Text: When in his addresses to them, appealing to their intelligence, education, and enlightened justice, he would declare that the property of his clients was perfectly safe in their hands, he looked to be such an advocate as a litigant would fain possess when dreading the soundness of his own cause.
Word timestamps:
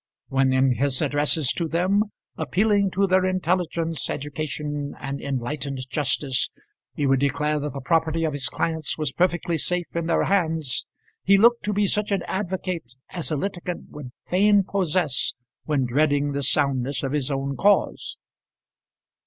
When 0.29 0.51
in 0.51 0.77
his 0.77 0.99
addresses 1.03 1.53
to 1.53 1.67
them, 1.67 2.05
appealing 2.35 2.89
to 2.93 3.05
their 3.05 3.23
intelligence, 3.23 4.09
education, 4.09 4.95
and 4.99 5.21
enlightened 5.21 5.87
justice, 5.91 6.49
he 6.95 7.05
would 7.05 7.19
declare 7.19 7.59
that 7.59 7.73
the 7.73 7.81
property 7.81 8.23
of 8.23 8.33
his 8.33 8.49
clients 8.49 8.97
was 8.97 9.11
perfectly 9.11 9.59
safe 9.59 9.85
in 9.95 10.07
their 10.07 10.23
hands, 10.23 10.87
he 11.23 11.37
looked 11.37 11.63
to 11.65 11.73
be 11.73 11.85
such 11.85 12.09
an 12.09 12.23
advocate 12.23 12.95
as 13.11 13.29
a 13.29 13.37
litigant 13.37 13.89
would 13.91 14.09
fain 14.25 14.63
possess 14.67 15.35
when 15.65 15.85
dreading 15.85 16.31
the 16.31 16.41
soundness 16.41 17.03
of 17.03 17.11
his 17.11 17.29
own 17.29 17.55
cause. 17.55 18.17